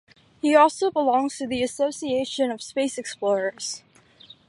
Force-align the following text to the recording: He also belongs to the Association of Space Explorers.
He 0.41 0.55
also 0.55 0.89
belongs 0.89 1.37
to 1.37 1.45
the 1.45 1.61
Association 1.61 2.49
of 2.49 2.59
Space 2.63 2.97
Explorers. 2.97 3.83